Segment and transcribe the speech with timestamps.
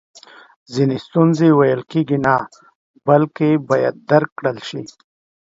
[0.73, 2.35] ځینې ستونزی ویل کیږي نه
[3.07, 4.81] بلکې باید درک کړل سي!